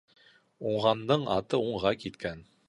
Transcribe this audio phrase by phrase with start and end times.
[0.69, 2.43] Уңғандың аты уңға киткән.